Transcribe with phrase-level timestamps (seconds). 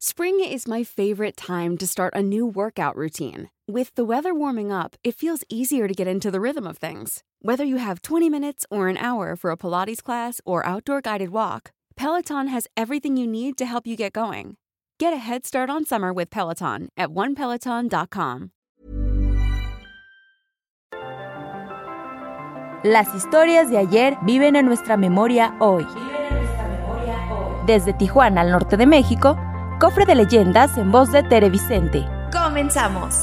[0.00, 3.50] Spring is my favorite time to start a new workout routine.
[3.66, 7.24] With the weather warming up, it feels easier to get into the rhythm of things.
[7.42, 11.30] Whether you have 20 minutes or an hour for a Pilates class or outdoor guided
[11.30, 14.56] walk, Peloton has everything you need to help you get going.
[15.00, 18.52] Get a head start on summer with Peloton at onepeloton.com.
[22.84, 25.84] Las historias de ayer viven en nuestra memoria hoy.
[27.66, 29.36] Desde Tijuana al norte de México,
[29.80, 32.04] Cofre de leyendas en voz de Tere Vicente.
[32.32, 33.14] ¡Comenzamos!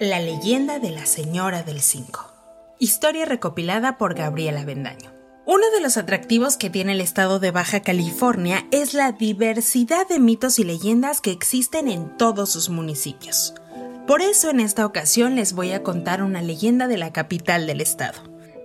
[0.00, 2.32] La leyenda de la Señora del Cinco.
[2.78, 5.12] Historia recopilada por Gabriela Bendaño.
[5.44, 10.18] Uno de los atractivos que tiene el estado de Baja California es la diversidad de
[10.18, 13.52] mitos y leyendas que existen en todos sus municipios.
[14.06, 17.82] Por eso en esta ocasión les voy a contar una leyenda de la capital del
[17.82, 18.20] estado.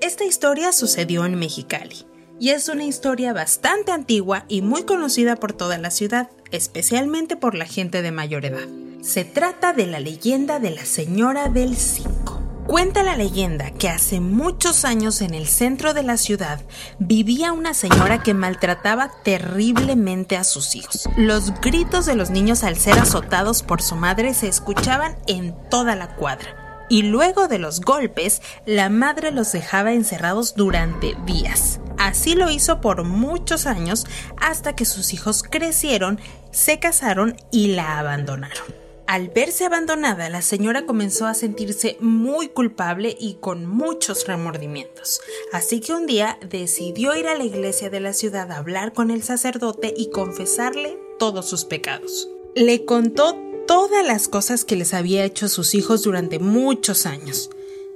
[0.00, 2.06] Esta historia sucedió en Mexicali
[2.42, 7.54] y es una historia bastante antigua y muy conocida por toda la ciudad, especialmente por
[7.54, 8.66] la gente de mayor edad.
[9.00, 12.42] Se trata de la leyenda de la Señora del Cinco.
[12.66, 16.60] Cuenta la leyenda que hace muchos años en el centro de la ciudad
[16.98, 21.08] vivía una señora que maltrataba terriblemente a sus hijos.
[21.16, 25.94] Los gritos de los niños al ser azotados por su madre se escuchaban en toda
[25.94, 26.86] la cuadra.
[26.88, 31.78] Y luego de los golpes, la madre los dejaba encerrados durante días.
[32.02, 36.18] Así lo hizo por muchos años hasta que sus hijos crecieron,
[36.50, 38.74] se casaron y la abandonaron.
[39.06, 45.20] Al verse abandonada, la señora comenzó a sentirse muy culpable y con muchos remordimientos.
[45.52, 49.12] Así que un día decidió ir a la iglesia de la ciudad a hablar con
[49.12, 52.28] el sacerdote y confesarle todos sus pecados.
[52.56, 57.48] Le contó todas las cosas que les había hecho a sus hijos durante muchos años.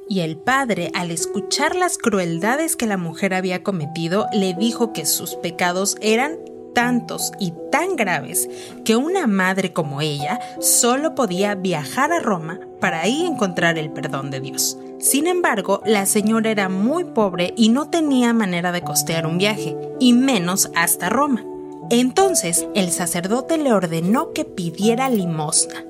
[0.08, 5.04] Y el padre, al escuchar las crueldades que la mujer había cometido, le dijo que
[5.04, 6.36] sus pecados eran
[6.74, 8.48] tantos y tan graves
[8.84, 14.31] que una madre como ella solo podía viajar a Roma para ahí encontrar el perdón
[14.31, 14.78] de Dios.
[15.00, 19.76] Sin embargo, la señora era muy pobre y no tenía manera de costear un viaje,
[19.98, 21.44] y menos hasta Roma.
[21.91, 25.84] Entonces, el sacerdote le ordenó que pidiera limosna,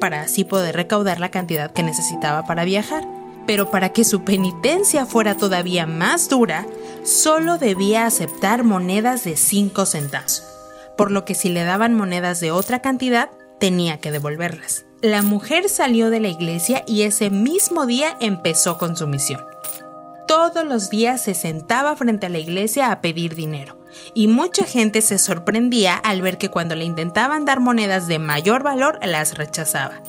[0.00, 3.06] para así poder recaudar la cantidad que necesitaba para viajar
[3.46, 6.66] pero para que su penitencia fuera todavía más dura,
[7.04, 10.44] solo debía aceptar monedas de 5 centavos,
[10.96, 14.84] por lo que si le daban monedas de otra cantidad, tenía que devolverlas.
[15.00, 19.40] La mujer salió de la iglesia y ese mismo día empezó con su misión.
[20.28, 23.78] Todos los días se sentaba frente a la iglesia a pedir dinero,
[24.14, 28.62] y mucha gente se sorprendía al ver que cuando le intentaban dar monedas de mayor
[28.62, 30.00] valor las rechazaba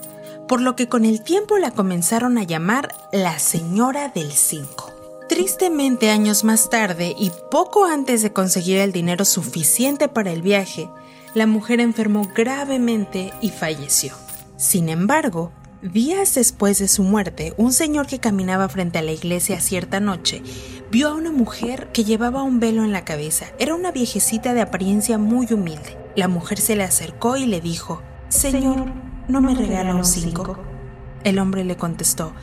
[0.48, 4.92] por lo que con el tiempo la comenzaron a llamar la Señora del Cinco.
[5.30, 10.90] Tristemente años más tarde y poco antes de conseguir el dinero suficiente para el viaje,
[11.34, 14.14] la mujer enfermó gravemente y falleció.
[14.58, 19.60] Sin embargo, días después de su muerte, un señor que caminaba frente a la iglesia
[19.60, 20.44] cierta noche
[20.92, 23.48] vio a una mujer que llevaba un velo en la cabeza.
[23.58, 25.98] Era una viejecita de apariencia muy humilde.
[26.16, 28.94] La mujer se le acercó y le dijo, Señor,
[29.28, 30.58] ¿no me regala un cinco?
[31.24, 32.34] El hombre le contestó,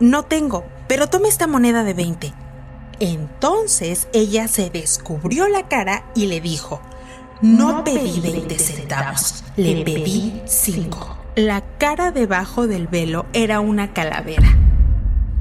[0.00, 2.32] no tengo, pero tome esta moneda de 20.
[3.00, 6.80] Entonces ella se descubrió la cara y le dijo,
[7.42, 11.18] no pedí 20 centavos, le pedí 5.
[11.36, 14.56] La cara debajo del velo era una calavera.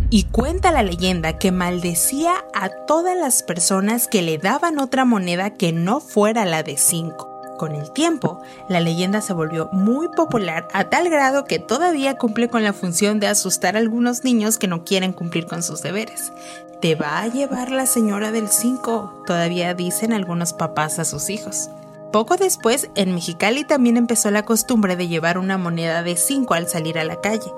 [0.10, 5.52] Y cuenta la leyenda que maldecía a todas las personas que le daban otra moneda
[5.52, 7.33] que no fuera la de 5.
[7.64, 12.50] Con el tiempo, la leyenda se volvió muy popular a tal grado que todavía cumple
[12.50, 16.34] con la función de asustar a algunos niños que no quieren cumplir con sus deberes.
[16.82, 21.70] Te va a llevar la señora del 5, todavía dicen algunos papás a sus hijos.
[22.12, 26.68] Poco después, en Mexicali también empezó la costumbre de llevar una moneda de 5 al
[26.68, 27.50] salir a la calle,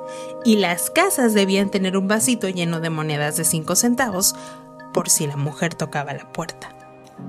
[0.43, 4.35] y las casas debían tener un vasito lleno de monedas de 5 centavos
[4.93, 6.75] por si la mujer tocaba la puerta.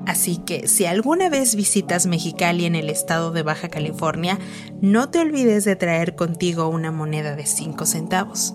[0.07, 4.39] Así que si alguna vez visitas Mexicali en el estado de Baja California,
[4.81, 8.55] no te olvides de traer contigo una moneda de 5 centavos,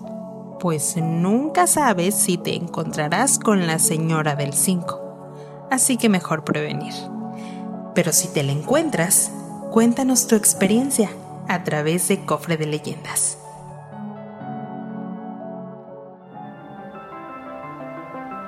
[0.60, 5.68] pues nunca sabes si te encontrarás con la señora del 5.
[5.70, 6.94] Así que mejor prevenir.
[7.94, 9.30] Pero si te la encuentras,
[9.70, 11.10] cuéntanos tu experiencia
[11.48, 13.38] a través de Cofre de Leyendas.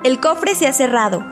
[0.03, 1.25] El cofre se ha cerrado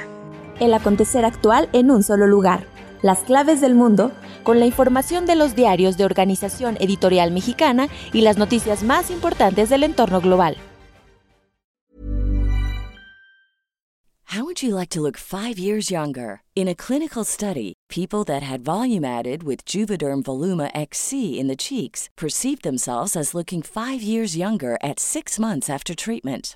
[0.59, 2.72] El acontecer actual en un solo lugar.
[3.03, 4.13] Las claves del mundo,
[4.43, 9.69] con la información de los diarios de Organización Editorial Mexicana y las noticias más importantes
[9.69, 10.55] del entorno global.
[14.33, 16.43] How would you like to look five years younger?
[16.55, 21.57] In a clinical study, people that had volume added with Juvederm Voluma XC in the
[21.57, 26.55] cheeks perceived themselves as looking five years younger at six months after treatment.